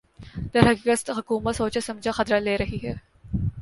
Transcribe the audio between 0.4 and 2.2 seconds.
درحقیقت حکومت سوچاسمجھا